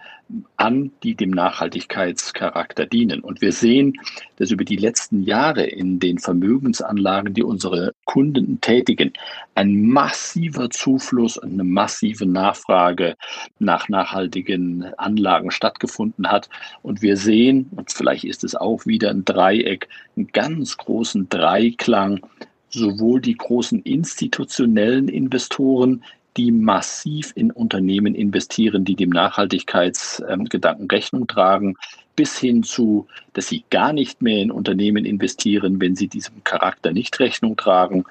an, 0.57 0.91
die 1.03 1.15
dem 1.15 1.31
Nachhaltigkeitscharakter 1.31 2.85
dienen? 2.85 3.21
Und 3.21 3.41
wir 3.41 3.51
sehen, 3.51 3.99
dass 4.37 4.51
über 4.51 4.65
die 4.65 4.75
letzten 4.75 5.23
Jahre 5.23 5.65
in 5.65 5.99
den 5.99 6.17
Vermögensanlagen, 6.17 7.33
die 7.33 7.43
unsere 7.43 7.93
Kunden 8.07 8.59
tätigen, 8.61 9.11
ein 9.53 9.83
massiver 9.85 10.69
Zufluss 10.69 11.37
und 11.37 11.51
eine 11.51 11.65
massive 11.65 12.25
Nachfrage 12.25 13.15
nach 13.59 13.89
nachhaltigen 13.89 14.85
Anlagen 14.97 15.51
stattgefunden 15.51 16.31
hat. 16.31 16.49
Und 16.81 17.01
wir 17.01 17.17
sehen, 17.17 17.69
und 17.75 17.91
vielleicht 17.91 18.23
ist 18.23 18.43
es 18.43 18.55
auch 18.55 18.85
wieder 18.85 19.11
ein 19.11 19.25
Dreieck, 19.25 19.89
einen 20.15 20.27
ganz 20.27 20.77
großen 20.77 21.27
Dreiklang, 21.29 22.25
sowohl 22.69 23.21
die 23.21 23.35
großen 23.35 23.81
institutionellen 23.83 25.09
Investoren, 25.09 26.03
die 26.37 26.51
massiv 26.51 27.33
in 27.35 27.51
Unternehmen 27.51 28.13
investieren, 28.13 28.85
die 28.85 28.95
dem 28.95 29.09
Nachhaltigkeitsgedanken 29.09 30.87
Rechnung 30.89 31.27
tragen, 31.27 31.75
bis 32.15 32.37
hin 32.37 32.63
zu, 32.63 33.07
dass 33.33 33.47
sie 33.47 33.63
gar 33.69 33.93
nicht 33.93 34.21
mehr 34.21 34.41
in 34.41 34.51
Unternehmen 34.51 35.05
investieren, 35.05 35.81
wenn 35.81 35.95
sie 35.95 36.07
diesem 36.07 36.43
Charakter 36.43 36.91
nicht 36.91 37.19
Rechnung 37.19 37.57
tragen. 37.57 38.05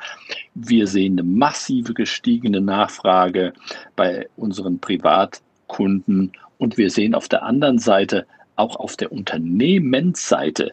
Wir 0.54 0.86
sehen 0.86 1.14
eine 1.14 1.24
massive 1.24 1.94
gestiegene 1.94 2.60
Nachfrage 2.60 3.52
bei 3.94 4.28
unseren 4.36 4.80
Privatkunden 4.80 6.32
und 6.58 6.76
wir 6.76 6.90
sehen 6.90 7.14
auf 7.14 7.28
der 7.28 7.42
anderen 7.42 7.78
Seite 7.78 8.26
auch 8.56 8.76
auf 8.76 8.96
der 8.96 9.12
Unternehmensseite 9.12 10.72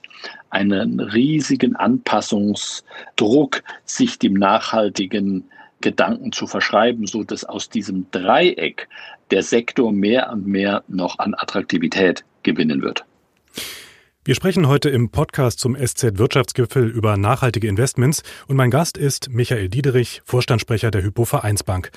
einen 0.49 0.99
riesigen 0.99 1.75
Anpassungsdruck, 1.75 3.63
sich 3.85 4.19
dem 4.19 4.35
nachhaltigen 4.35 5.45
Gedanken 5.83 6.31
zu 6.31 6.47
verschreiben, 6.47 7.05
so 7.05 7.23
dass 7.23 7.43
aus 7.43 7.69
diesem 7.69 8.07
Dreieck 8.09 8.87
der 9.29 9.43
Sektor 9.43 9.91
mehr 9.91 10.31
und 10.31 10.47
mehr 10.47 10.83
noch 10.87 11.19
an 11.19 11.35
Attraktivität 11.35 12.25
gewinnen 12.41 12.81
wird. 12.81 13.05
Wir 14.25 14.35
sprechen 14.35 14.69
heute 14.69 14.89
im 14.89 15.09
Podcast 15.09 15.59
zum 15.59 15.75
SZ 15.75 16.17
Wirtschaftsgipfel 16.17 16.87
über 16.87 17.17
nachhaltige 17.17 17.67
Investments 17.67 18.23
und 18.47 18.55
mein 18.55 18.71
Gast 18.71 18.97
ist 18.97 19.29
Michael 19.31 19.67
Diederich, 19.67 20.21
Vorstandssprecher 20.23 20.91
der 20.91 21.03
Hypo 21.03 21.25
Vereinsbank. 21.25 21.91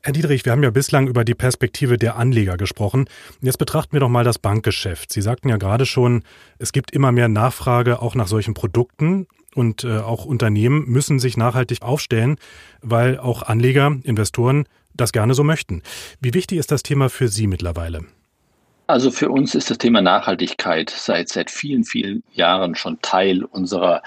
Herr 0.00 0.12
Diederich, 0.12 0.44
wir 0.44 0.52
haben 0.52 0.62
ja 0.62 0.70
bislang 0.70 1.08
über 1.08 1.24
die 1.24 1.34
Perspektive 1.34 1.98
der 1.98 2.14
Anleger 2.14 2.56
gesprochen. 2.56 3.06
Jetzt 3.40 3.58
betrachten 3.58 3.94
wir 3.94 4.00
doch 4.00 4.08
mal 4.08 4.22
das 4.22 4.38
Bankgeschäft. 4.38 5.12
Sie 5.12 5.22
sagten 5.22 5.48
ja 5.48 5.56
gerade 5.56 5.84
schon, 5.84 6.22
es 6.60 6.70
gibt 6.70 6.92
immer 6.92 7.10
mehr 7.10 7.26
Nachfrage 7.26 8.00
auch 8.00 8.14
nach 8.14 8.28
solchen 8.28 8.54
Produkten 8.54 9.26
und 9.54 9.84
äh, 9.84 9.98
auch 9.98 10.24
Unternehmen 10.24 10.84
müssen 10.86 11.18
sich 11.18 11.36
nachhaltig 11.36 11.82
aufstellen, 11.82 12.36
weil 12.80 13.18
auch 13.18 13.42
Anleger, 13.42 13.96
Investoren 14.02 14.64
das 14.94 15.12
gerne 15.12 15.34
so 15.34 15.44
möchten. 15.44 15.82
Wie 16.20 16.34
wichtig 16.34 16.58
ist 16.58 16.70
das 16.70 16.82
Thema 16.82 17.08
für 17.08 17.28
Sie 17.28 17.46
mittlerweile? 17.46 18.04
Also 18.86 19.10
für 19.10 19.30
uns 19.30 19.54
ist 19.54 19.70
das 19.70 19.78
Thema 19.78 20.02
Nachhaltigkeit 20.02 20.90
seit, 20.90 21.28
seit 21.28 21.50
vielen, 21.50 21.84
vielen 21.84 22.22
Jahren 22.32 22.74
schon 22.74 23.00
Teil 23.00 23.44
unserer 23.44 24.02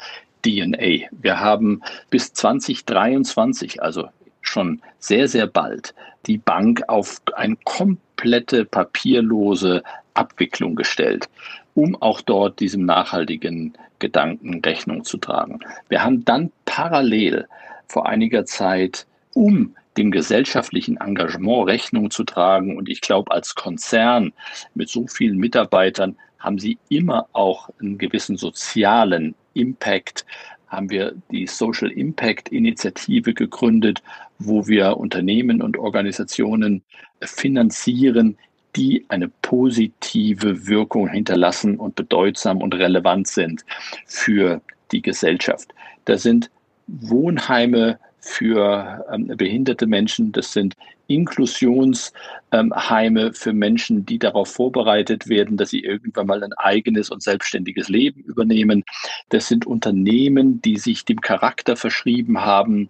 DNA. 0.45 1.07
Wir 1.11 1.39
haben 1.39 1.81
bis 2.09 2.33
2023, 2.33 3.81
also 3.81 4.09
schon 4.41 4.81
sehr, 4.99 5.27
sehr 5.27 5.47
bald, 5.47 5.95
die 6.27 6.37
Bank 6.37 6.83
auf 6.87 7.21
eine 7.35 7.57
komplette 7.63 8.65
papierlose 8.65 9.81
Abwicklung 10.13 10.75
gestellt, 10.75 11.29
um 11.75 12.01
auch 12.01 12.21
dort 12.21 12.59
diesem 12.59 12.85
nachhaltigen 12.85 13.73
Gedanken 13.99 14.61
Rechnung 14.61 15.03
zu 15.03 15.17
tragen. 15.17 15.59
Wir 15.89 16.03
haben 16.03 16.25
dann 16.25 16.51
parallel 16.65 17.47
vor 17.87 18.07
einiger 18.07 18.45
Zeit, 18.45 19.05
um 19.33 19.75
dem 19.97 20.11
gesellschaftlichen 20.11 20.97
Engagement 20.97 21.67
Rechnung 21.67 22.09
zu 22.09 22.23
tragen. 22.23 22.77
Und 22.77 22.89
ich 22.89 23.01
glaube, 23.01 23.31
als 23.31 23.55
Konzern 23.55 24.33
mit 24.73 24.89
so 24.89 25.07
vielen 25.07 25.37
Mitarbeitern 25.37 26.17
haben 26.39 26.59
sie 26.59 26.77
immer 26.89 27.27
auch 27.33 27.69
einen 27.79 27.97
gewissen 27.97 28.37
sozialen 28.37 29.35
Impact. 29.53 30.25
Haben 30.67 30.89
wir 30.89 31.13
die 31.31 31.47
Social 31.47 31.91
Impact 31.91 32.49
Initiative 32.49 33.33
gegründet, 33.33 34.01
wo 34.39 34.67
wir 34.67 34.97
Unternehmen 34.97 35.61
und 35.61 35.77
Organisationen 35.77 36.83
finanzieren, 37.21 38.37
die 38.75 39.05
eine 39.09 39.29
positive 39.41 40.67
Wirkung 40.67 41.07
hinterlassen 41.07 41.77
und 41.77 41.95
bedeutsam 41.95 42.61
und 42.61 42.75
relevant 42.75 43.27
sind 43.27 43.65
für 44.05 44.61
die 44.91 45.01
Gesellschaft. 45.01 45.73
Da 46.05 46.17
sind 46.17 46.49
Wohnheime 46.87 47.99
für 48.19 49.05
ähm, 49.11 49.27
behinderte 49.27 49.85
Menschen, 49.85 50.31
das 50.31 50.51
sind 50.51 50.75
Inklusionsheime 51.07 53.21
ähm, 53.21 53.33
für 53.33 53.53
Menschen, 53.53 54.05
die 54.05 54.17
darauf 54.17 54.49
vorbereitet 54.49 55.29
werden, 55.29 55.57
dass 55.57 55.69
sie 55.69 55.81
irgendwann 55.81 56.25
mal 56.25 56.43
ein 56.43 56.53
eigenes 56.53 57.11
und 57.11 57.21
selbstständiges 57.21 57.89
Leben 57.89 58.21
übernehmen. 58.21 58.83
Das 59.29 59.47
sind 59.47 59.67
Unternehmen, 59.67 60.61
die 60.63 60.77
sich 60.77 61.05
dem 61.05 61.21
Charakter 61.21 61.75
verschrieben 61.75 62.41
haben, 62.41 62.87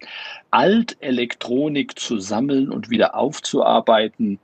Altelektronik 0.50 1.98
zu 1.98 2.18
sammeln 2.18 2.70
und 2.70 2.88
wieder 2.88 3.14
aufzuarbeiten 3.14 4.38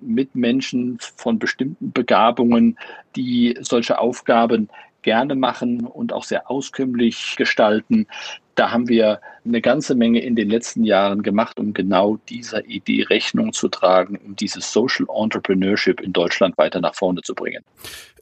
mit 0.00 0.34
Menschen 0.34 0.98
von 1.16 1.38
bestimmten 1.38 1.92
Begabungen, 1.92 2.78
die 3.16 3.56
solche 3.60 3.98
Aufgaben 3.98 4.68
gerne 5.02 5.34
machen 5.34 5.86
und 5.86 6.12
auch 6.12 6.24
sehr 6.24 6.50
auskömmlich 6.50 7.36
gestalten. 7.36 8.06
Da 8.54 8.72
haben 8.72 8.88
wir 8.88 9.20
eine 9.44 9.60
ganze 9.60 9.94
Menge 9.94 10.20
in 10.20 10.34
den 10.34 10.50
letzten 10.50 10.82
Jahren 10.82 11.22
gemacht, 11.22 11.60
um 11.60 11.72
genau 11.72 12.18
dieser 12.28 12.66
Idee 12.66 13.04
Rechnung 13.04 13.52
zu 13.52 13.68
tragen, 13.68 14.16
um 14.16 14.34
dieses 14.34 14.72
Social 14.72 15.06
Entrepreneurship 15.08 16.00
in 16.00 16.12
Deutschland 16.12 16.58
weiter 16.58 16.80
nach 16.80 16.94
vorne 16.96 17.22
zu 17.22 17.34
bringen. 17.34 17.64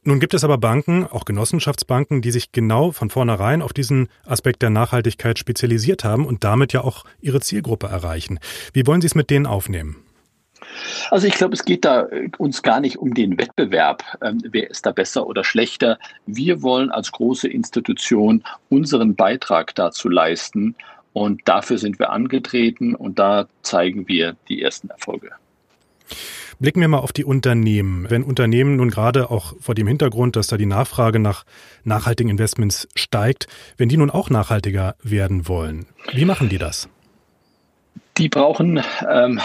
Nun 0.04 0.20
gibt 0.20 0.34
es 0.34 0.44
aber 0.44 0.58
Banken, 0.58 1.04
auch 1.04 1.24
Genossenschaftsbanken, 1.24 2.22
die 2.22 2.30
sich 2.30 2.52
genau 2.52 2.92
von 2.92 3.10
vornherein 3.10 3.60
auf 3.60 3.72
diesen 3.72 4.08
Aspekt 4.24 4.62
der 4.62 4.70
Nachhaltigkeit 4.70 5.38
spezialisiert 5.38 6.04
haben 6.04 6.24
und 6.24 6.44
damit 6.44 6.72
ja 6.72 6.82
auch 6.82 7.04
ihre 7.20 7.40
Zielgruppe 7.40 7.88
erreichen. 7.88 8.38
Wie 8.72 8.86
wollen 8.86 9.00
Sie 9.00 9.08
es 9.08 9.16
mit 9.16 9.30
denen 9.30 9.46
aufnehmen? 9.46 10.05
Also 11.10 11.26
ich 11.26 11.34
glaube, 11.34 11.54
es 11.54 11.64
geht 11.64 11.84
da 11.84 12.06
äh, 12.06 12.28
uns 12.38 12.62
gar 12.62 12.80
nicht 12.80 12.98
um 12.98 13.14
den 13.14 13.38
Wettbewerb, 13.38 14.02
ähm, 14.22 14.40
wer 14.50 14.70
ist 14.70 14.86
da 14.86 14.92
besser 14.92 15.26
oder 15.26 15.44
schlechter. 15.44 15.98
Wir 16.26 16.62
wollen 16.62 16.90
als 16.90 17.12
große 17.12 17.48
Institution 17.48 18.44
unseren 18.68 19.14
Beitrag 19.14 19.74
dazu 19.74 20.08
leisten 20.08 20.74
und 21.12 21.42
dafür 21.46 21.78
sind 21.78 21.98
wir 21.98 22.10
angetreten 22.10 22.94
und 22.94 23.18
da 23.18 23.46
zeigen 23.62 24.06
wir 24.08 24.36
die 24.48 24.60
ersten 24.60 24.90
Erfolge. 24.90 25.30
Blicken 26.58 26.80
wir 26.80 26.88
mal 26.88 26.98
auf 26.98 27.12
die 27.12 27.24
Unternehmen. 27.24 28.06
Wenn 28.08 28.22
Unternehmen 28.22 28.76
nun 28.76 28.88
gerade 28.88 29.30
auch 29.30 29.54
vor 29.60 29.74
dem 29.74 29.86
Hintergrund, 29.86 30.36
dass 30.36 30.46
da 30.46 30.56
die 30.56 30.66
Nachfrage 30.66 31.18
nach 31.18 31.44
nachhaltigen 31.84 32.30
Investments 32.30 32.88
steigt, 32.94 33.46
wenn 33.76 33.88
die 33.90 33.98
nun 33.98 34.10
auch 34.10 34.30
nachhaltiger 34.30 34.96
werden 35.02 35.48
wollen, 35.48 35.86
wie 36.12 36.24
machen 36.24 36.48
die 36.48 36.58
das? 36.58 36.88
Die 38.18 38.30
brauchen 38.30 38.82
ähm, 39.06 39.40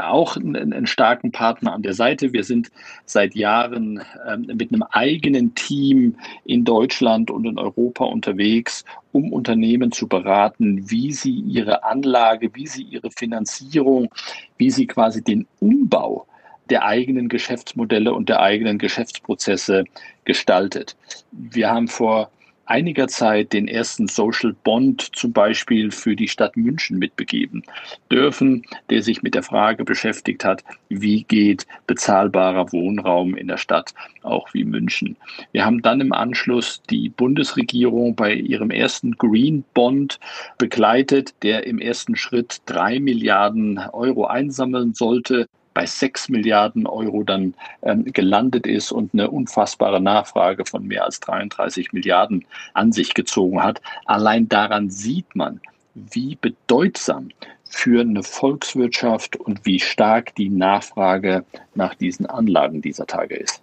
auch 0.00 0.36
einen, 0.36 0.56
einen, 0.56 0.86
starken 0.88 1.30
Partner 1.30 1.74
an 1.74 1.82
der 1.82 1.94
Seite. 1.94 2.32
Wir 2.32 2.42
sind 2.42 2.72
seit 3.04 3.36
Jahren 3.36 4.02
ähm, 4.28 4.50
mit 4.52 4.72
einem 4.72 4.82
eigenen 4.82 5.54
Team 5.54 6.16
in 6.44 6.64
Deutschland 6.64 7.30
und 7.30 7.44
in 7.44 7.56
Europa 7.56 8.04
unterwegs, 8.04 8.84
um 9.12 9.32
Unternehmen 9.32 9.92
zu 9.92 10.08
beraten, 10.08 10.90
wie 10.90 11.12
sie 11.12 11.38
ihre 11.38 11.84
Anlage, 11.84 12.50
wie 12.54 12.66
sie 12.66 12.82
ihre 12.82 13.12
Finanzierung, 13.12 14.12
wie 14.58 14.70
sie 14.70 14.88
quasi 14.88 15.22
den 15.22 15.46
Umbau 15.60 16.26
der 16.68 16.84
eigenen 16.84 17.28
Geschäftsmodelle 17.28 18.12
und 18.12 18.28
der 18.28 18.40
eigenen 18.40 18.78
Geschäftsprozesse 18.78 19.84
gestaltet. 20.24 20.96
Wir 21.30 21.70
haben 21.70 21.86
vor 21.86 22.30
einiger 22.66 23.08
Zeit 23.08 23.52
den 23.52 23.68
ersten 23.68 24.08
Social 24.08 24.54
Bond 24.64 25.00
zum 25.16 25.32
Beispiel 25.32 25.90
für 25.90 26.16
die 26.16 26.28
Stadt 26.28 26.56
München 26.56 26.98
mitbegeben 26.98 27.62
dürfen, 28.10 28.64
der 28.90 29.02
sich 29.02 29.22
mit 29.22 29.34
der 29.34 29.42
Frage 29.42 29.84
beschäftigt 29.84 30.44
hat, 30.44 30.64
wie 30.88 31.22
geht 31.24 31.66
bezahlbarer 31.86 32.72
Wohnraum 32.72 33.36
in 33.36 33.48
der 33.48 33.56
Stadt 33.56 33.94
auch 34.22 34.52
wie 34.52 34.64
München. 34.64 35.16
Wir 35.52 35.64
haben 35.64 35.82
dann 35.82 36.00
im 36.00 36.12
Anschluss 36.12 36.82
die 36.90 37.08
Bundesregierung 37.08 38.14
bei 38.16 38.34
ihrem 38.34 38.70
ersten 38.70 39.12
Green 39.12 39.64
Bond 39.72 40.18
begleitet, 40.58 41.34
der 41.42 41.66
im 41.66 41.78
ersten 41.78 42.16
Schritt 42.16 42.62
drei 42.66 43.00
Milliarden 43.00 43.78
Euro 43.78 44.26
einsammeln 44.26 44.94
sollte 44.94 45.46
bei 45.76 45.84
6 45.84 46.30
Milliarden 46.30 46.86
Euro 46.86 47.22
dann 47.22 47.52
ähm, 47.82 48.06
gelandet 48.06 48.66
ist 48.66 48.92
und 48.92 49.12
eine 49.12 49.30
unfassbare 49.30 50.00
Nachfrage 50.00 50.64
von 50.64 50.86
mehr 50.86 51.04
als 51.04 51.20
33 51.20 51.92
Milliarden 51.92 52.46
an 52.72 52.92
sich 52.92 53.12
gezogen 53.12 53.62
hat. 53.62 53.82
Allein 54.06 54.48
daran 54.48 54.88
sieht 54.88 55.36
man, 55.36 55.60
wie 55.92 56.36
bedeutsam 56.36 57.28
für 57.68 58.00
eine 58.00 58.22
Volkswirtschaft 58.22 59.36
und 59.36 59.66
wie 59.66 59.78
stark 59.78 60.34
die 60.36 60.48
Nachfrage 60.48 61.44
nach 61.74 61.94
diesen 61.94 62.24
Anlagen 62.24 62.80
dieser 62.80 63.06
Tage 63.06 63.36
ist. 63.36 63.60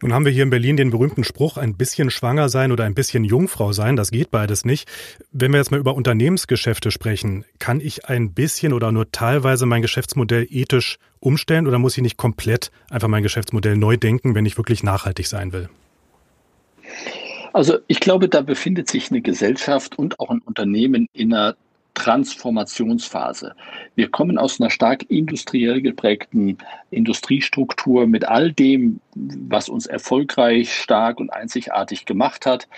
Nun 0.00 0.12
haben 0.12 0.24
wir 0.24 0.30
hier 0.30 0.44
in 0.44 0.50
Berlin 0.50 0.76
den 0.76 0.90
berühmten 0.90 1.24
Spruch, 1.24 1.56
ein 1.56 1.76
bisschen 1.76 2.10
schwanger 2.10 2.48
sein 2.48 2.70
oder 2.70 2.84
ein 2.84 2.94
bisschen 2.94 3.24
Jungfrau 3.24 3.72
sein, 3.72 3.96
das 3.96 4.12
geht 4.12 4.30
beides 4.30 4.64
nicht. 4.64 4.88
Wenn 5.32 5.50
wir 5.50 5.58
jetzt 5.58 5.72
mal 5.72 5.80
über 5.80 5.94
Unternehmensgeschäfte 5.94 6.92
sprechen, 6.92 7.44
kann 7.58 7.80
ich 7.80 8.04
ein 8.04 8.32
bisschen 8.32 8.72
oder 8.72 8.92
nur 8.92 9.10
teilweise 9.10 9.66
mein 9.66 9.82
Geschäftsmodell 9.82 10.46
ethisch 10.50 10.98
umstellen 11.18 11.66
oder 11.66 11.80
muss 11.80 11.96
ich 11.96 12.02
nicht 12.02 12.16
komplett 12.16 12.70
einfach 12.90 13.08
mein 13.08 13.24
Geschäftsmodell 13.24 13.76
neu 13.76 13.96
denken, 13.96 14.36
wenn 14.36 14.46
ich 14.46 14.56
wirklich 14.56 14.84
nachhaltig 14.84 15.26
sein 15.26 15.52
will? 15.52 15.68
Also 17.52 17.78
ich 17.88 17.98
glaube, 17.98 18.28
da 18.28 18.40
befindet 18.40 18.88
sich 18.88 19.10
eine 19.10 19.20
Gesellschaft 19.20 19.98
und 19.98 20.20
auch 20.20 20.30
ein 20.30 20.42
Unternehmen 20.44 21.08
in 21.12 21.34
einer 21.34 21.56
Transformationsphase. 21.98 23.54
Wir 23.96 24.08
kommen 24.08 24.38
aus 24.38 24.60
einer 24.60 24.70
stark 24.70 25.04
industriell 25.10 25.82
geprägten 25.82 26.58
Industriestruktur 26.90 28.06
mit 28.06 28.26
all 28.26 28.52
dem, 28.52 29.00
was 29.14 29.68
uns 29.68 29.86
erfolgreich, 29.86 30.72
stark 30.72 31.18
und 31.18 31.30
einzigartig 31.30 32.04
gemacht 32.04 32.46
hat. 32.46 32.68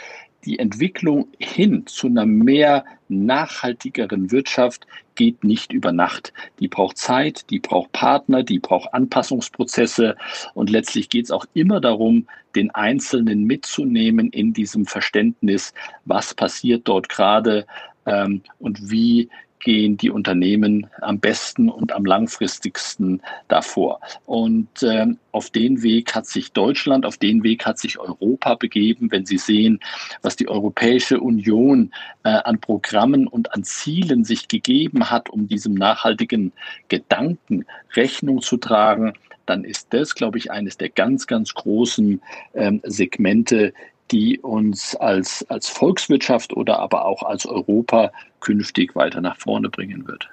Die 0.46 0.58
Entwicklung 0.58 1.28
hin 1.38 1.86
zu 1.86 2.06
einer 2.06 2.24
mehr 2.24 2.86
nachhaltigeren 3.10 4.30
Wirtschaft 4.30 4.86
geht 5.14 5.44
nicht 5.44 5.70
über 5.70 5.92
Nacht. 5.92 6.32
Die 6.60 6.68
braucht 6.68 6.96
Zeit, 6.96 7.50
die 7.50 7.58
braucht 7.58 7.92
Partner, 7.92 8.42
die 8.42 8.58
braucht 8.58 8.94
Anpassungsprozesse 8.94 10.16
und 10.54 10.70
letztlich 10.70 11.10
geht 11.10 11.26
es 11.26 11.30
auch 11.30 11.44
immer 11.52 11.78
darum, 11.82 12.26
den 12.54 12.70
Einzelnen 12.70 13.44
mitzunehmen 13.44 14.30
in 14.30 14.54
diesem 14.54 14.86
Verständnis, 14.86 15.74
was 16.06 16.32
passiert 16.32 16.88
dort 16.88 17.10
gerade, 17.10 17.66
ähm, 18.10 18.42
und 18.58 18.90
wie 18.90 19.28
gehen 19.60 19.96
die 19.96 20.10
Unternehmen 20.10 20.86
am 21.00 21.20
besten 21.20 21.68
und 21.68 21.92
am 21.92 22.04
langfristigsten 22.04 23.22
davor. 23.48 24.00
Und 24.26 24.82
ähm, 24.82 25.18
auf 25.32 25.50
den 25.50 25.82
Weg 25.82 26.14
hat 26.14 26.26
sich 26.26 26.52
Deutschland, 26.52 27.06
auf 27.06 27.18
den 27.18 27.42
Weg 27.42 27.66
hat 27.66 27.78
sich 27.78 27.98
Europa 27.98 28.54
begeben, 28.54 29.10
wenn 29.12 29.26
Sie 29.26 29.38
sehen, 29.38 29.78
was 30.22 30.36
die 30.36 30.48
Europäische 30.48 31.20
Union 31.20 31.92
äh, 32.24 32.30
an 32.30 32.58
Programmen 32.60 33.26
und 33.26 33.54
an 33.54 33.62
Zielen 33.62 34.24
sich 34.24 34.48
gegeben 34.48 35.10
hat, 35.10 35.30
um 35.30 35.46
diesem 35.46 35.74
nachhaltigen 35.74 36.52
Gedanken 36.88 37.66
Rechnung 37.94 38.40
zu 38.40 38.56
tragen, 38.56 39.12
dann 39.46 39.64
ist 39.64 39.88
das, 39.90 40.14
glaube 40.14 40.38
ich, 40.38 40.50
eines 40.50 40.78
der 40.78 40.88
ganz, 40.88 41.26
ganz 41.26 41.54
großen 41.54 42.22
ähm, 42.54 42.80
Segmente, 42.84 43.72
die 44.10 44.40
uns 44.40 44.94
als, 44.96 45.44
als 45.48 45.68
Volkswirtschaft 45.68 46.52
oder 46.56 46.78
aber 46.78 47.04
auch 47.04 47.22
als 47.22 47.46
Europa 47.46 48.12
künftig 48.40 48.94
weiter 48.94 49.20
nach 49.20 49.36
vorne 49.38 49.68
bringen 49.68 50.06
wird. 50.06 50.28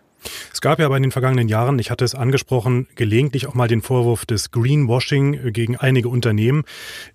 Es 0.51 0.61
gab 0.61 0.79
ja 0.79 0.87
aber 0.87 0.97
in 0.97 1.03
den 1.03 1.11
vergangenen 1.11 1.47
Jahren, 1.47 1.79
ich 1.79 1.91
hatte 1.91 2.03
es 2.03 2.15
angesprochen, 2.15 2.87
gelegentlich 2.95 3.47
auch 3.47 3.53
mal 3.53 3.67
den 3.67 3.81
Vorwurf 3.81 4.25
des 4.25 4.51
Greenwashing 4.51 5.53
gegen 5.53 5.77
einige 5.77 6.09
Unternehmen, 6.09 6.63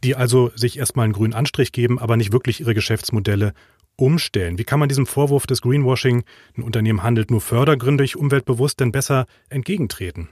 die 0.04 0.14
also 0.14 0.50
sich 0.54 0.78
erstmal 0.78 1.04
einen 1.04 1.12
grünen 1.12 1.34
Anstrich 1.34 1.72
geben, 1.72 1.98
aber 1.98 2.16
nicht 2.16 2.32
wirklich 2.32 2.60
ihre 2.60 2.74
Geschäftsmodelle 2.74 3.54
umstellen. 3.96 4.58
Wie 4.58 4.64
kann 4.64 4.80
man 4.80 4.88
diesem 4.88 5.06
Vorwurf 5.06 5.46
des 5.46 5.62
Greenwashing, 5.62 6.24
ein 6.56 6.62
Unternehmen 6.62 7.02
handelt 7.02 7.30
nur 7.30 7.40
fördergründig, 7.40 8.16
umweltbewusst, 8.16 8.80
denn 8.80 8.92
besser 8.92 9.26
entgegentreten? 9.50 10.28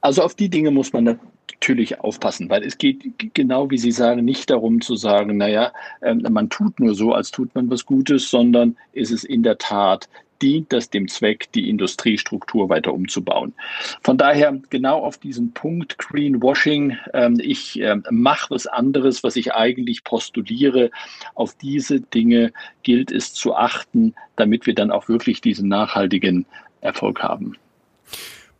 Also 0.00 0.22
auf 0.22 0.34
die 0.34 0.48
Dinge 0.48 0.70
muss 0.70 0.92
man 0.92 1.18
natürlich 1.52 2.00
aufpassen, 2.00 2.50
weil 2.50 2.62
es 2.62 2.78
geht 2.78 3.34
genau 3.34 3.70
wie 3.70 3.78
Sie 3.78 3.92
sagen, 3.92 4.24
nicht 4.24 4.50
darum 4.50 4.80
zu 4.80 4.96
sagen, 4.96 5.36
naja, 5.36 5.72
ähm, 6.02 6.24
man 6.30 6.50
tut 6.50 6.78
nur 6.80 6.94
so, 6.94 7.12
als 7.12 7.30
tut 7.30 7.54
man 7.54 7.70
was 7.70 7.84
Gutes, 7.84 8.30
sondern 8.30 8.76
ist 8.92 9.10
es 9.10 9.24
in 9.24 9.42
der 9.42 9.58
Tat 9.58 10.08
dient 10.42 10.72
das 10.72 10.90
dem 10.90 11.08
Zweck, 11.08 11.50
die 11.52 11.68
Industriestruktur 11.68 12.68
weiter 12.68 12.92
umzubauen. 12.92 13.54
Von 14.02 14.18
daher 14.18 14.58
genau 14.70 15.00
auf 15.02 15.18
diesen 15.18 15.52
Punkt 15.52 15.98
Greenwashing, 15.98 16.96
ähm, 17.12 17.40
ich 17.42 17.80
äh, 17.80 17.96
mache 18.10 18.50
was 18.50 18.66
anderes, 18.66 19.24
was 19.24 19.36
ich 19.36 19.54
eigentlich 19.54 20.04
postuliere. 20.04 20.90
Auf 21.34 21.56
diese 21.56 22.00
Dinge 22.00 22.52
gilt 22.82 23.10
es 23.10 23.34
zu 23.34 23.54
achten, 23.54 24.14
damit 24.36 24.66
wir 24.66 24.74
dann 24.74 24.90
auch 24.90 25.08
wirklich 25.08 25.40
diesen 25.40 25.68
nachhaltigen 25.68 26.46
Erfolg 26.80 27.22
haben. 27.22 27.56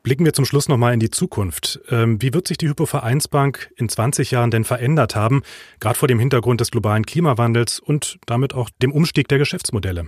Blicken 0.08 0.24
wir 0.24 0.32
zum 0.32 0.46
Schluss 0.46 0.70
nochmal 0.70 0.94
in 0.94 1.00
die 1.00 1.10
Zukunft. 1.10 1.80
Ähm, 1.90 2.22
wie 2.22 2.32
wird 2.32 2.48
sich 2.48 2.56
die 2.56 2.66
Hypovereinsbank 2.66 3.70
in 3.76 3.90
20 3.90 4.30
Jahren 4.30 4.50
denn 4.50 4.64
verändert 4.64 5.14
haben, 5.14 5.42
gerade 5.80 5.98
vor 5.98 6.08
dem 6.08 6.18
Hintergrund 6.18 6.62
des 6.62 6.70
globalen 6.70 7.04
Klimawandels 7.04 7.78
und 7.78 8.18
damit 8.24 8.54
auch 8.54 8.70
dem 8.80 8.90
Umstieg 8.90 9.28
der 9.28 9.36
Geschäftsmodelle? 9.36 10.06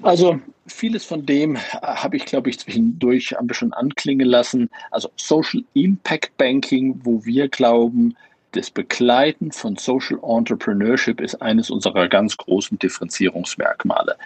Also 0.00 0.40
vieles 0.66 1.04
von 1.04 1.26
dem 1.26 1.58
habe 1.82 2.16
ich, 2.16 2.24
glaube 2.24 2.48
ich, 2.48 2.58
zwischendurch 2.58 3.38
ein 3.38 3.46
bisschen 3.46 3.74
anklingen 3.74 4.26
lassen. 4.26 4.70
Also 4.90 5.10
Social 5.16 5.62
Impact 5.74 6.34
Banking, 6.38 7.02
wo 7.04 7.22
wir 7.26 7.50
glauben, 7.50 8.16
das 8.52 8.70
Begleiten 8.70 9.52
von 9.52 9.76
Social 9.76 10.18
Entrepreneurship 10.22 11.20
ist 11.20 11.42
eines 11.42 11.68
unserer 11.70 12.08
ganz 12.08 12.36
großen 12.38 12.78
Differenzierungsmerkmale. 12.78 14.16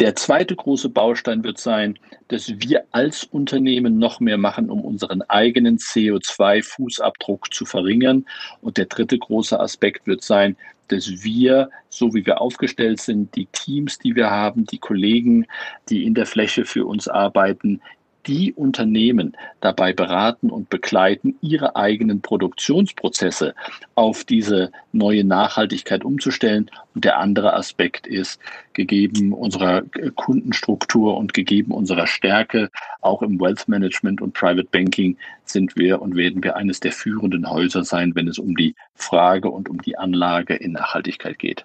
Der 0.00 0.16
zweite 0.16 0.56
große 0.56 0.88
Baustein 0.88 1.44
wird 1.44 1.58
sein, 1.58 1.98
dass 2.26 2.48
wir 2.48 2.84
als 2.90 3.22
Unternehmen 3.24 3.98
noch 3.98 4.18
mehr 4.18 4.38
machen, 4.38 4.68
um 4.68 4.80
unseren 4.80 5.22
eigenen 5.22 5.78
CO2-Fußabdruck 5.78 7.52
zu 7.52 7.64
verringern. 7.64 8.26
Und 8.60 8.76
der 8.76 8.86
dritte 8.86 9.16
große 9.16 9.58
Aspekt 9.58 10.08
wird 10.08 10.24
sein, 10.24 10.56
dass 10.88 11.22
wir, 11.22 11.70
so 11.90 12.12
wie 12.12 12.26
wir 12.26 12.40
aufgestellt 12.40 13.00
sind, 13.00 13.34
die 13.36 13.46
Teams, 13.46 13.98
die 13.98 14.16
wir 14.16 14.30
haben, 14.30 14.66
die 14.66 14.78
Kollegen, 14.78 15.46
die 15.88 16.04
in 16.04 16.14
der 16.14 16.26
Fläche 16.26 16.64
für 16.64 16.86
uns 16.86 17.06
arbeiten, 17.06 17.80
die 18.26 18.52
Unternehmen 18.52 19.36
dabei 19.60 19.92
beraten 19.92 20.50
und 20.50 20.70
begleiten, 20.70 21.36
ihre 21.40 21.76
eigenen 21.76 22.20
Produktionsprozesse 22.20 23.54
auf 23.94 24.24
diese 24.24 24.72
neue 24.92 25.24
Nachhaltigkeit 25.24 26.04
umzustellen. 26.04 26.70
Und 26.94 27.04
der 27.04 27.18
andere 27.18 27.54
Aspekt 27.54 28.06
ist, 28.06 28.40
gegeben 28.72 29.32
unserer 29.32 29.82
Kundenstruktur 30.14 31.16
und 31.16 31.34
gegeben 31.34 31.72
unserer 31.72 32.06
Stärke, 32.06 32.70
auch 33.00 33.22
im 33.22 33.40
Wealth 33.40 33.68
Management 33.68 34.20
und 34.20 34.34
Private 34.34 34.68
Banking 34.70 35.16
sind 35.44 35.76
wir 35.76 36.00
und 36.00 36.16
werden 36.16 36.42
wir 36.42 36.56
eines 36.56 36.80
der 36.80 36.92
führenden 36.92 37.48
Häuser 37.50 37.84
sein, 37.84 38.14
wenn 38.14 38.28
es 38.28 38.38
um 38.38 38.56
die 38.56 38.74
Frage 38.94 39.50
und 39.50 39.68
um 39.68 39.80
die 39.82 39.98
Anlage 39.98 40.54
in 40.54 40.72
Nachhaltigkeit 40.72 41.38
geht. 41.38 41.64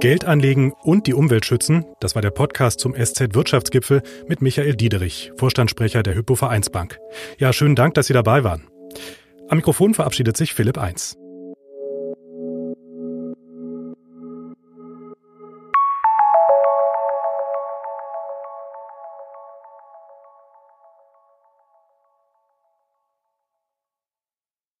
Geld 0.00 0.24
anlegen 0.24 0.72
und 0.82 1.06
die 1.06 1.12
Umwelt 1.12 1.44
schützen, 1.44 1.84
das 2.00 2.14
war 2.14 2.22
der 2.22 2.30
Podcast 2.30 2.80
zum 2.80 2.94
SZ 2.94 3.34
Wirtschaftsgipfel 3.34 4.02
mit 4.26 4.40
Michael 4.40 4.74
Diederich, 4.74 5.30
Vorstandssprecher 5.36 6.02
der 6.02 6.14
Hypo 6.14 6.36
Vereinsbank. 6.36 6.98
Ja, 7.36 7.52
schönen 7.52 7.76
Dank, 7.76 7.92
dass 7.94 8.06
Sie 8.06 8.14
dabei 8.14 8.42
waren. 8.42 8.66
Am 9.50 9.58
Mikrofon 9.58 9.92
verabschiedet 9.92 10.38
sich 10.38 10.54
Philipp 10.54 10.78
Eins. 10.78 11.19